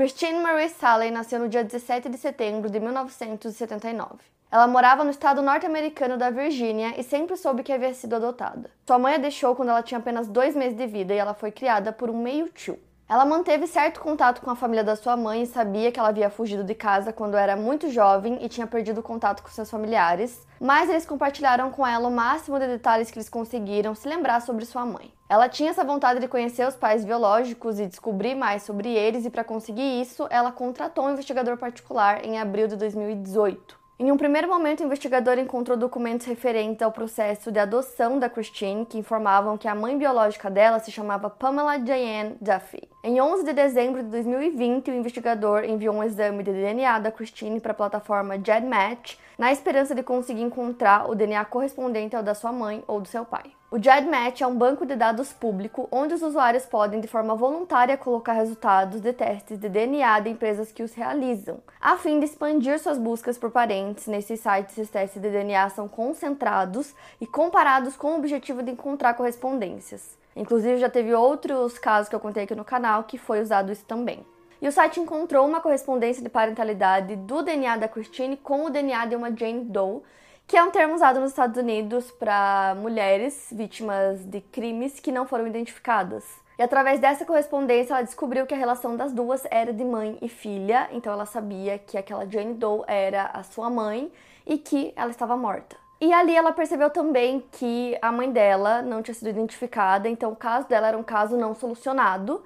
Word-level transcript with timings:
Christine 0.00 0.40
Marie 0.40 0.70
Salley 0.70 1.10
nasceu 1.10 1.38
no 1.38 1.46
dia 1.46 1.62
17 1.62 2.08
de 2.08 2.16
setembro 2.16 2.70
de 2.70 2.80
1979. 2.80 4.14
Ela 4.50 4.66
morava 4.66 5.04
no 5.04 5.10
estado 5.10 5.42
norte-americano 5.42 6.16
da 6.16 6.30
Virgínia 6.30 6.98
e 6.98 7.02
sempre 7.02 7.36
soube 7.36 7.62
que 7.62 7.70
havia 7.70 7.92
sido 7.92 8.16
adotada. 8.16 8.70
Sua 8.86 8.98
mãe 8.98 9.16
a 9.16 9.18
deixou 9.18 9.54
quando 9.54 9.68
ela 9.68 9.82
tinha 9.82 9.98
apenas 9.98 10.26
dois 10.26 10.56
meses 10.56 10.74
de 10.74 10.86
vida 10.86 11.12
e 11.12 11.18
ela 11.18 11.34
foi 11.34 11.52
criada 11.52 11.92
por 11.92 12.08
um 12.08 12.16
meio-tio. 12.16 12.78
Ela 13.10 13.26
manteve 13.26 13.66
certo 13.66 13.98
contato 13.98 14.40
com 14.40 14.50
a 14.50 14.54
família 14.54 14.84
da 14.84 14.94
sua 14.94 15.16
mãe 15.16 15.42
e 15.42 15.46
sabia 15.46 15.90
que 15.90 15.98
ela 15.98 16.10
havia 16.10 16.30
fugido 16.30 16.62
de 16.62 16.76
casa 16.76 17.12
quando 17.12 17.36
era 17.36 17.56
muito 17.56 17.90
jovem 17.90 18.38
e 18.40 18.48
tinha 18.48 18.68
perdido 18.68 19.02
contato 19.02 19.42
com 19.42 19.48
seus 19.48 19.68
familiares, 19.68 20.46
mas 20.60 20.88
eles 20.88 21.04
compartilharam 21.04 21.72
com 21.72 21.84
ela 21.84 22.06
o 22.06 22.12
máximo 22.12 22.56
de 22.60 22.68
detalhes 22.68 23.10
que 23.10 23.18
eles 23.18 23.28
conseguiram 23.28 23.96
se 23.96 24.08
lembrar 24.08 24.40
sobre 24.42 24.64
sua 24.64 24.86
mãe. 24.86 25.12
Ela 25.28 25.48
tinha 25.48 25.70
essa 25.70 25.82
vontade 25.82 26.20
de 26.20 26.28
conhecer 26.28 26.64
os 26.68 26.76
pais 26.76 27.04
biológicos 27.04 27.80
e 27.80 27.88
descobrir 27.88 28.36
mais 28.36 28.62
sobre 28.62 28.94
eles, 28.94 29.26
e 29.26 29.30
para 29.30 29.42
conseguir 29.42 30.00
isso, 30.00 30.28
ela 30.30 30.52
contratou 30.52 31.04
um 31.04 31.10
investigador 31.10 31.56
particular 31.56 32.24
em 32.24 32.38
abril 32.38 32.68
de 32.68 32.76
2018. 32.76 33.76
Em 33.98 34.12
um 34.12 34.16
primeiro 34.16 34.46
momento, 34.48 34.84
o 34.84 34.86
investigador 34.86 35.36
encontrou 35.36 35.76
documentos 35.76 36.28
referentes 36.28 36.80
ao 36.80 36.92
processo 36.92 37.50
de 37.50 37.58
adoção 37.58 38.20
da 38.20 38.30
Christine 38.30 38.86
que 38.86 38.96
informavam 38.96 39.58
que 39.58 39.66
a 39.66 39.74
mãe 39.74 39.98
biológica 39.98 40.48
dela 40.48 40.78
se 40.78 40.92
chamava 40.92 41.28
Pamela 41.28 41.76
Diane 41.76 42.36
Duffy. 42.40 42.88
Em 43.02 43.18
11 43.18 43.44
de 43.44 43.54
dezembro 43.54 44.02
de 44.02 44.10
2020, 44.10 44.90
o 44.90 44.94
investigador 44.94 45.64
enviou 45.64 45.94
um 45.94 46.04
exame 46.04 46.42
de 46.42 46.52
DNA 46.52 46.98
da 46.98 47.10
Christine 47.10 47.58
para 47.58 47.72
a 47.72 47.74
plataforma 47.74 48.36
GEDmatch, 48.36 49.16
na 49.38 49.50
esperança 49.50 49.94
de 49.94 50.02
conseguir 50.02 50.42
encontrar 50.42 51.08
o 51.08 51.14
DNA 51.14 51.42
correspondente 51.46 52.14
ao 52.14 52.22
da 52.22 52.34
sua 52.34 52.52
mãe 52.52 52.84
ou 52.86 53.00
do 53.00 53.08
seu 53.08 53.24
pai. 53.24 53.52
O 53.70 53.82
GEDmatch 53.82 54.42
é 54.42 54.46
um 54.46 54.54
banco 54.54 54.84
de 54.84 54.94
dados 54.96 55.32
público 55.32 55.88
onde 55.90 56.12
os 56.12 56.20
usuários 56.20 56.66
podem, 56.66 57.00
de 57.00 57.08
forma 57.08 57.34
voluntária, 57.34 57.96
colocar 57.96 58.34
resultados 58.34 59.00
de 59.00 59.14
testes 59.14 59.58
de 59.58 59.70
DNA 59.70 60.20
de 60.20 60.28
empresas 60.28 60.70
que 60.70 60.82
os 60.82 60.92
realizam. 60.92 61.58
A 61.80 61.96
fim 61.96 62.18
de 62.18 62.26
expandir 62.26 62.78
suas 62.78 62.98
buscas 62.98 63.38
por 63.38 63.50
parentes, 63.50 64.08
nesses 64.08 64.40
sites 64.40 64.76
esses 64.76 64.90
testes 64.90 65.22
de 65.22 65.30
DNA 65.30 65.70
são 65.70 65.88
concentrados 65.88 66.94
e 67.18 67.26
comparados 67.26 67.96
com 67.96 68.08
o 68.08 68.18
objetivo 68.18 68.62
de 68.62 68.72
encontrar 68.72 69.14
correspondências. 69.14 70.19
Inclusive, 70.34 70.78
já 70.78 70.88
teve 70.88 71.14
outros 71.14 71.78
casos 71.78 72.08
que 72.08 72.14
eu 72.14 72.20
contei 72.20 72.44
aqui 72.44 72.54
no 72.54 72.64
canal 72.64 73.04
que 73.04 73.18
foi 73.18 73.40
usado 73.40 73.72
isso 73.72 73.84
também. 73.84 74.24
E 74.62 74.68
o 74.68 74.72
site 74.72 75.00
encontrou 75.00 75.46
uma 75.46 75.60
correspondência 75.60 76.22
de 76.22 76.28
parentalidade 76.28 77.16
do 77.16 77.42
DNA 77.42 77.78
da 77.78 77.88
Christine 77.88 78.36
com 78.36 78.66
o 78.66 78.70
DNA 78.70 79.06
de 79.06 79.16
uma 79.16 79.34
Jane 79.34 79.64
Doe, 79.64 80.02
que 80.46 80.56
é 80.56 80.62
um 80.62 80.70
termo 80.70 80.94
usado 80.94 81.18
nos 81.18 81.30
Estados 81.30 81.56
Unidos 81.56 82.10
para 82.10 82.76
mulheres 82.76 83.48
vítimas 83.50 84.24
de 84.24 84.40
crimes 84.40 85.00
que 85.00 85.10
não 85.10 85.26
foram 85.26 85.46
identificadas. 85.46 86.24
E 86.58 86.62
através 86.62 87.00
dessa 87.00 87.24
correspondência, 87.24 87.94
ela 87.94 88.02
descobriu 88.02 88.46
que 88.46 88.52
a 88.52 88.56
relação 88.56 88.94
das 88.94 89.12
duas 89.12 89.44
era 89.50 89.72
de 89.72 89.82
mãe 89.82 90.18
e 90.20 90.28
filha, 90.28 90.90
então 90.92 91.10
ela 91.10 91.24
sabia 91.24 91.78
que 91.78 91.96
aquela 91.96 92.28
Jane 92.28 92.52
Doe 92.52 92.84
era 92.86 93.30
a 93.32 93.42
sua 93.42 93.70
mãe 93.70 94.12
e 94.46 94.58
que 94.58 94.92
ela 94.94 95.10
estava 95.10 95.38
morta. 95.38 95.76
E 96.00 96.12
ali 96.14 96.34
ela 96.34 96.50
percebeu 96.50 96.88
também 96.88 97.44
que 97.52 97.96
a 98.00 98.10
mãe 98.10 98.32
dela 98.32 98.80
não 98.80 99.02
tinha 99.02 99.14
sido 99.14 99.28
identificada, 99.28 100.08
então 100.08 100.32
o 100.32 100.36
caso 100.36 100.66
dela 100.66 100.88
era 100.88 100.96
um 100.96 101.02
caso 101.02 101.36
não 101.36 101.54
solucionado. 101.54 102.42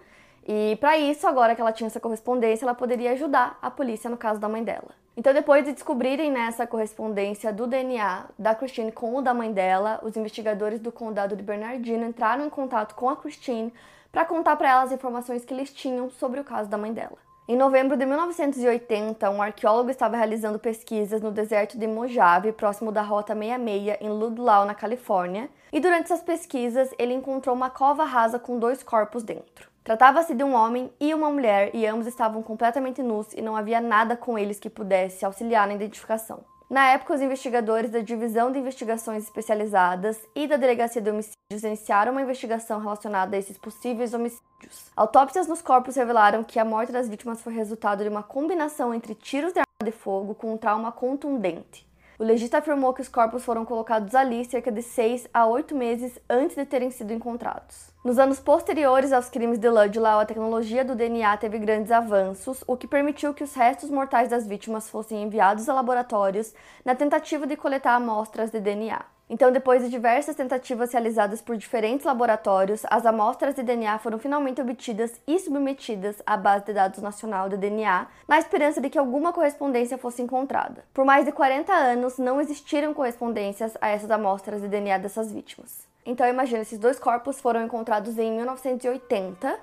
E 0.46 0.76
para 0.80 0.98
isso, 0.98 1.26
agora 1.26 1.54
que 1.54 1.60
ela 1.60 1.72
tinha 1.72 1.86
essa 1.86 2.00
correspondência, 2.00 2.64
ela 2.64 2.74
poderia 2.74 3.12
ajudar 3.12 3.56
a 3.62 3.70
polícia 3.70 4.10
no 4.10 4.16
caso 4.16 4.40
da 4.40 4.48
mãe 4.48 4.64
dela. 4.64 4.90
Então, 5.16 5.32
depois 5.32 5.64
de 5.64 5.72
descobrirem 5.72 6.32
nessa 6.32 6.66
correspondência 6.66 7.52
do 7.52 7.68
DNA 7.68 8.24
da 8.36 8.54
Christine 8.54 8.90
com 8.90 9.14
o 9.14 9.22
da 9.22 9.32
mãe 9.32 9.52
dela, 9.52 10.00
os 10.02 10.16
investigadores 10.16 10.80
do 10.80 10.90
condado 10.90 11.36
de 11.36 11.42
Bernardino 11.42 12.04
entraram 12.04 12.44
em 12.44 12.50
contato 12.50 12.96
com 12.96 13.08
a 13.08 13.16
Christine 13.16 13.72
para 14.10 14.24
contar 14.24 14.56
para 14.56 14.70
ela 14.70 14.82
as 14.82 14.90
informações 14.90 15.44
que 15.44 15.54
eles 15.54 15.72
tinham 15.72 16.10
sobre 16.10 16.40
o 16.40 16.44
caso 16.44 16.68
da 16.68 16.76
mãe 16.76 16.92
dela. 16.92 17.16
Em 17.46 17.58
novembro 17.58 17.94
de 17.94 18.06
1980, 18.06 19.28
um 19.28 19.42
arqueólogo 19.42 19.90
estava 19.90 20.16
realizando 20.16 20.58
pesquisas 20.58 21.20
no 21.20 21.30
deserto 21.30 21.76
de 21.76 21.86
Mojave, 21.86 22.52
próximo 22.52 22.90
da 22.90 23.02
Rota 23.02 23.34
66, 23.34 23.98
em 24.00 24.08
Ludlow, 24.08 24.64
na 24.64 24.74
Califórnia, 24.74 25.50
e 25.70 25.78
durante 25.78 26.04
essas 26.04 26.22
pesquisas 26.22 26.88
ele 26.98 27.12
encontrou 27.12 27.54
uma 27.54 27.68
cova 27.68 28.04
rasa 28.04 28.38
com 28.38 28.58
dois 28.58 28.82
corpos 28.82 29.22
dentro. 29.22 29.68
Tratava-se 29.84 30.34
de 30.34 30.42
um 30.42 30.54
homem 30.54 30.90
e 30.98 31.12
uma 31.12 31.30
mulher 31.30 31.70
e 31.74 31.86
ambos 31.86 32.06
estavam 32.06 32.42
completamente 32.42 33.02
nus 33.02 33.34
e 33.34 33.42
não 33.42 33.54
havia 33.54 33.78
nada 33.78 34.16
com 34.16 34.38
eles 34.38 34.58
que 34.58 34.70
pudesse 34.70 35.26
auxiliar 35.26 35.68
na 35.68 35.74
identificação. 35.74 36.40
Na 36.74 36.90
época, 36.90 37.14
os 37.14 37.22
investigadores 37.22 37.88
da 37.88 38.00
Divisão 38.00 38.50
de 38.50 38.58
Investigações 38.58 39.22
Especializadas 39.22 40.18
e 40.34 40.48
da 40.48 40.56
Delegacia 40.56 41.00
de 41.00 41.08
Homicídios 41.08 41.62
iniciaram 41.62 42.10
uma 42.10 42.22
investigação 42.22 42.80
relacionada 42.80 43.36
a 43.36 43.38
esses 43.38 43.56
possíveis 43.56 44.12
homicídios. 44.12 44.90
Autópsias 44.96 45.46
nos 45.46 45.62
corpos 45.62 45.94
revelaram 45.94 46.42
que 46.42 46.58
a 46.58 46.64
morte 46.64 46.90
das 46.90 47.08
vítimas 47.08 47.40
foi 47.40 47.54
resultado 47.54 48.02
de 48.02 48.08
uma 48.08 48.24
combinação 48.24 48.92
entre 48.92 49.14
tiros 49.14 49.52
de 49.52 49.60
arma 49.60 49.84
de 49.84 49.92
fogo 49.92 50.34
com 50.34 50.52
um 50.52 50.56
trauma 50.56 50.90
contundente. 50.90 51.86
O 52.16 52.22
legista 52.22 52.58
afirmou 52.58 52.94
que 52.94 53.02
os 53.02 53.08
corpos 53.08 53.44
foram 53.44 53.64
colocados 53.64 54.14
ali 54.14 54.44
cerca 54.44 54.70
de 54.70 54.82
6 54.82 55.28
a 55.34 55.46
8 55.46 55.74
meses 55.74 56.16
antes 56.30 56.54
de 56.54 56.64
terem 56.64 56.90
sido 56.90 57.12
encontrados. 57.12 57.92
Nos 58.04 58.20
anos 58.20 58.38
posteriores 58.38 59.12
aos 59.12 59.28
crimes 59.28 59.58
de 59.58 59.68
Ludlow, 59.68 60.20
a 60.20 60.26
tecnologia 60.26 60.84
do 60.84 60.94
DNA 60.94 61.36
teve 61.38 61.58
grandes 61.58 61.90
avanços, 61.90 62.62
o 62.68 62.76
que 62.76 62.86
permitiu 62.86 63.34
que 63.34 63.42
os 63.42 63.54
restos 63.54 63.90
mortais 63.90 64.28
das 64.28 64.46
vítimas 64.46 64.88
fossem 64.88 65.22
enviados 65.24 65.68
a 65.68 65.74
laboratórios 65.74 66.54
na 66.84 66.94
tentativa 66.94 67.48
de 67.48 67.56
coletar 67.56 67.96
amostras 67.96 68.50
de 68.50 68.60
DNA. 68.60 69.13
Então, 69.28 69.50
depois 69.50 69.82
de 69.82 69.88
diversas 69.88 70.36
tentativas 70.36 70.92
realizadas 70.92 71.40
por 71.40 71.56
diferentes 71.56 72.04
laboratórios, 72.04 72.82
as 72.90 73.06
amostras 73.06 73.54
de 73.54 73.62
DNA 73.62 73.98
foram 73.98 74.18
finalmente 74.18 74.60
obtidas 74.60 75.18
e 75.26 75.38
submetidas 75.38 76.22
à 76.26 76.36
base 76.36 76.66
de 76.66 76.74
dados 76.74 77.00
nacional 77.00 77.48
de 77.48 77.56
DNA, 77.56 78.06
na 78.28 78.38
esperança 78.38 78.82
de 78.82 78.90
que 78.90 78.98
alguma 78.98 79.32
correspondência 79.32 79.96
fosse 79.96 80.20
encontrada. 80.20 80.84
Por 80.92 81.06
mais 81.06 81.24
de 81.24 81.32
40 81.32 81.72
anos, 81.72 82.18
não 82.18 82.38
existiram 82.38 82.92
correspondências 82.92 83.76
a 83.80 83.88
essas 83.88 84.10
amostras 84.10 84.60
de 84.60 84.68
DNA 84.68 84.98
dessas 84.98 85.32
vítimas. 85.32 85.86
Então, 86.04 86.28
imagina, 86.28 86.60
esses 86.60 86.78
dois 86.78 86.98
corpos 86.98 87.40
foram 87.40 87.64
encontrados 87.64 88.18
em 88.18 88.30
1980 88.30 89.58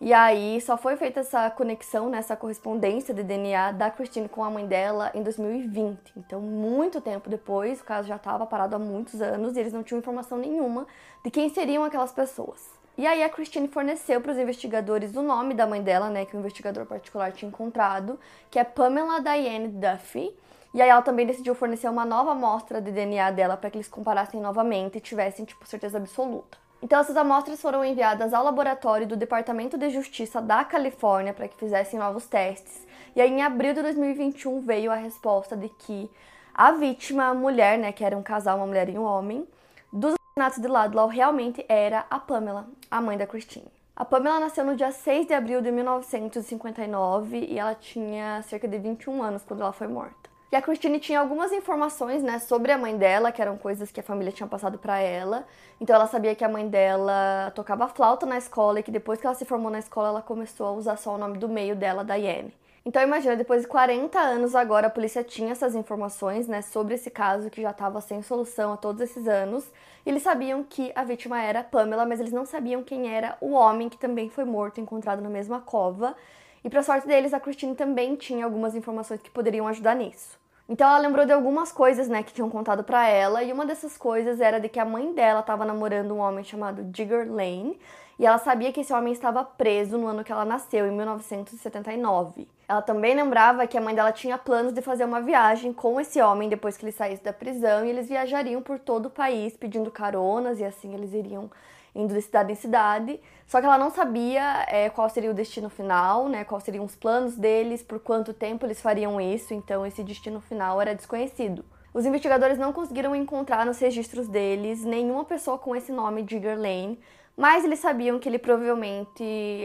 e 0.00 0.12
aí 0.12 0.60
só 0.60 0.76
foi 0.76 0.96
feita 0.96 1.20
essa 1.20 1.48
conexão, 1.50 2.08
né, 2.08 2.18
essa 2.18 2.36
correspondência 2.36 3.14
de 3.14 3.22
DNA 3.22 3.72
da 3.72 3.90
Christine 3.90 4.28
com 4.28 4.42
a 4.44 4.50
mãe 4.50 4.66
dela 4.66 5.10
em 5.14 5.22
2020. 5.22 6.12
Então, 6.16 6.40
muito 6.40 7.00
tempo 7.00 7.30
depois, 7.30 7.80
o 7.80 7.84
caso 7.84 8.08
já 8.08 8.16
estava 8.16 8.44
parado 8.44 8.74
há 8.74 8.78
muitos 8.78 9.22
anos 9.22 9.56
e 9.56 9.60
eles 9.60 9.72
não 9.72 9.82
tinham 9.82 9.98
informação 9.98 10.36
nenhuma 10.36 10.86
de 11.24 11.30
quem 11.30 11.48
seriam 11.48 11.84
aquelas 11.84 12.12
pessoas. 12.12 12.60
E 12.96 13.06
aí 13.06 13.22
a 13.24 13.28
Christine 13.28 13.66
forneceu 13.66 14.20
para 14.20 14.32
os 14.32 14.38
investigadores 14.38 15.16
o 15.16 15.22
nome 15.22 15.54
da 15.54 15.66
mãe 15.66 15.82
dela, 15.82 16.08
né, 16.10 16.24
que 16.24 16.36
o 16.36 16.38
investigador 16.38 16.86
particular 16.86 17.32
tinha 17.32 17.48
encontrado, 17.48 18.18
que 18.50 18.58
é 18.58 18.64
Pamela 18.64 19.20
Diane 19.20 19.68
Duffy. 19.68 20.34
E 20.72 20.82
aí 20.82 20.88
ela 20.88 21.02
também 21.02 21.24
decidiu 21.24 21.54
fornecer 21.54 21.88
uma 21.88 22.04
nova 22.04 22.32
amostra 22.32 22.80
de 22.80 22.90
DNA 22.90 23.30
dela 23.30 23.56
para 23.56 23.70
que 23.70 23.76
eles 23.76 23.88
comparassem 23.88 24.40
novamente 24.40 24.98
e 24.98 25.00
tivessem 25.00 25.44
tipo 25.44 25.66
certeza 25.66 25.98
absoluta. 25.98 26.63
Então, 26.84 27.00
essas 27.00 27.16
amostras 27.16 27.62
foram 27.62 27.82
enviadas 27.82 28.34
ao 28.34 28.44
laboratório 28.44 29.06
do 29.06 29.16
Departamento 29.16 29.78
de 29.78 29.88
Justiça 29.88 30.42
da 30.42 30.62
Califórnia 30.62 31.32
para 31.32 31.48
que 31.48 31.56
fizessem 31.56 31.98
novos 31.98 32.26
testes. 32.26 32.86
E 33.16 33.22
aí, 33.22 33.30
em 33.30 33.40
abril 33.40 33.72
de 33.72 33.80
2021, 33.80 34.60
veio 34.60 34.92
a 34.92 34.94
resposta 34.94 35.56
de 35.56 35.70
que 35.70 36.10
a 36.52 36.72
vítima, 36.72 37.28
a 37.28 37.32
mulher, 37.32 37.78
né, 37.78 37.90
que 37.90 38.04
era 38.04 38.14
um 38.14 38.22
casal, 38.22 38.58
uma 38.58 38.66
mulher 38.66 38.90
e 38.90 38.98
um 38.98 39.02
homem, 39.02 39.48
dos 39.90 40.12
assassinatos 40.12 40.60
de 40.60 40.68
Ladlow 40.68 41.08
realmente 41.08 41.64
era 41.70 42.04
a 42.10 42.20
Pamela, 42.20 42.68
a 42.90 43.00
mãe 43.00 43.16
da 43.16 43.26
Christine. 43.26 43.72
A 43.96 44.04
Pamela 44.04 44.38
nasceu 44.38 44.62
no 44.62 44.76
dia 44.76 44.92
6 44.92 45.26
de 45.26 45.32
abril 45.32 45.62
de 45.62 45.72
1959 45.72 47.46
e 47.48 47.58
ela 47.58 47.74
tinha 47.74 48.42
cerca 48.42 48.68
de 48.68 48.76
21 48.76 49.22
anos 49.22 49.42
quando 49.42 49.62
ela 49.62 49.72
foi 49.72 49.88
morta. 49.88 50.33
E 50.54 50.56
a 50.56 50.62
Christine 50.62 51.00
tinha 51.00 51.18
algumas 51.18 51.50
informações, 51.50 52.22
né, 52.22 52.38
sobre 52.38 52.70
a 52.70 52.78
mãe 52.78 52.96
dela, 52.96 53.32
que 53.32 53.42
eram 53.42 53.58
coisas 53.58 53.90
que 53.90 53.98
a 53.98 54.02
família 54.04 54.30
tinha 54.30 54.46
passado 54.46 54.78
para 54.78 55.00
ela. 55.00 55.44
Então 55.80 55.96
ela 55.96 56.06
sabia 56.06 56.32
que 56.32 56.44
a 56.44 56.48
mãe 56.48 56.68
dela 56.68 57.50
tocava 57.56 57.88
flauta 57.88 58.24
na 58.24 58.38
escola 58.38 58.78
e 58.78 58.82
que 58.84 58.92
depois 58.92 59.20
que 59.20 59.26
ela 59.26 59.34
se 59.34 59.44
formou 59.44 59.68
na 59.68 59.80
escola, 59.80 60.10
ela 60.10 60.22
começou 60.22 60.68
a 60.68 60.70
usar 60.70 60.96
só 60.96 61.16
o 61.16 61.18
nome 61.18 61.38
do 61.38 61.48
meio 61.48 61.74
dela, 61.74 62.04
Diane. 62.04 62.54
Então 62.86 63.02
imagina, 63.02 63.34
depois 63.34 63.62
de 63.62 63.66
40 63.66 64.16
anos 64.16 64.54
agora 64.54 64.86
a 64.86 64.90
polícia 64.90 65.24
tinha 65.24 65.50
essas 65.50 65.74
informações, 65.74 66.46
né, 66.46 66.62
sobre 66.62 66.94
esse 66.94 67.10
caso 67.10 67.50
que 67.50 67.60
já 67.60 67.72
estava 67.72 68.00
sem 68.00 68.22
solução 68.22 68.74
há 68.74 68.76
todos 68.76 69.02
esses 69.02 69.26
anos. 69.26 69.64
E 70.06 70.08
eles 70.08 70.22
sabiam 70.22 70.62
que 70.62 70.92
a 70.94 71.02
vítima 71.02 71.42
era 71.42 71.64
Pamela, 71.64 72.06
mas 72.06 72.20
eles 72.20 72.32
não 72.32 72.46
sabiam 72.46 72.84
quem 72.84 73.12
era 73.12 73.36
o 73.40 73.54
homem 73.54 73.88
que 73.88 73.98
também 73.98 74.30
foi 74.30 74.44
morto, 74.44 74.80
encontrado 74.80 75.20
na 75.20 75.28
mesma 75.28 75.60
cova. 75.60 76.14
E 76.62 76.70
para 76.70 76.80
sorte 76.84 77.08
deles, 77.08 77.34
a 77.34 77.40
Christine 77.40 77.74
também 77.74 78.14
tinha 78.14 78.44
algumas 78.44 78.76
informações 78.76 79.20
que 79.20 79.32
poderiam 79.32 79.66
ajudar 79.66 79.96
nisso. 79.96 80.43
Então 80.66 80.88
ela 80.88 80.98
lembrou 80.98 81.26
de 81.26 81.32
algumas 81.32 81.70
coisas, 81.70 82.08
né, 82.08 82.22
que 82.22 82.32
tinham 82.32 82.48
contado 82.48 82.82
para 82.82 83.06
ela, 83.06 83.42
e 83.42 83.52
uma 83.52 83.66
dessas 83.66 83.98
coisas 83.98 84.40
era 84.40 84.58
de 84.58 84.68
que 84.68 84.80
a 84.80 84.84
mãe 84.84 85.12
dela 85.12 85.40
estava 85.40 85.64
namorando 85.64 86.14
um 86.14 86.18
homem 86.18 86.42
chamado 86.42 86.82
Digger 86.84 87.30
Lane, 87.30 87.78
e 88.18 88.24
ela 88.24 88.38
sabia 88.38 88.72
que 88.72 88.80
esse 88.80 88.92
homem 88.92 89.12
estava 89.12 89.44
preso 89.44 89.98
no 89.98 90.06
ano 90.06 90.24
que 90.24 90.32
ela 90.32 90.44
nasceu, 90.44 90.86
em 90.86 90.92
1979. 90.92 92.48
Ela 92.66 92.80
também 92.80 93.14
lembrava 93.14 93.66
que 93.66 93.76
a 93.76 93.80
mãe 93.80 93.94
dela 93.94 94.12
tinha 94.12 94.38
planos 94.38 94.72
de 94.72 94.80
fazer 94.80 95.04
uma 95.04 95.20
viagem 95.20 95.72
com 95.72 96.00
esse 96.00 96.22
homem 96.22 96.48
depois 96.48 96.76
que 96.76 96.84
ele 96.84 96.92
saísse 96.92 97.22
da 97.22 97.32
prisão, 97.32 97.84
e 97.84 97.90
eles 97.90 98.08
viajariam 98.08 98.62
por 98.62 98.78
todo 98.78 99.06
o 99.06 99.10
país 99.10 99.54
pedindo 99.56 99.90
caronas, 99.90 100.60
e 100.60 100.64
assim 100.64 100.94
eles 100.94 101.12
iriam 101.12 101.50
indo 101.94 102.12
de 102.12 102.22
cidade 102.22 102.52
em 102.52 102.56
cidade. 102.56 103.20
Só 103.46 103.60
que 103.60 103.66
ela 103.66 103.78
não 103.78 103.90
sabia 103.90 104.64
é, 104.68 104.90
qual 104.90 105.08
seria 105.08 105.30
o 105.30 105.34
destino 105.34 105.68
final, 105.68 106.28
né? 106.28 106.44
Quais 106.44 106.64
seriam 106.64 106.84
os 106.84 106.94
planos 106.94 107.36
deles, 107.36 107.82
por 107.82 108.00
quanto 108.00 108.32
tempo 108.32 108.66
eles 108.66 108.80
fariam 108.80 109.20
isso. 109.20 109.54
Então 109.54 109.86
esse 109.86 110.02
destino 110.02 110.40
final 110.40 110.80
era 110.80 110.94
desconhecido. 110.94 111.64
Os 111.94 112.04
investigadores 112.04 112.58
não 112.58 112.72
conseguiram 112.72 113.14
encontrar 113.14 113.64
nos 113.64 113.78
registros 113.78 114.26
deles 114.26 114.84
nenhuma 114.84 115.24
pessoa 115.24 115.56
com 115.56 115.76
esse 115.76 115.92
nome 115.92 116.22
Digger 116.22 116.58
Lane, 116.58 116.98
mas 117.36 117.64
eles 117.64 117.78
sabiam 117.78 118.18
que 118.18 118.28
ele 118.28 118.38
provavelmente 118.38 119.22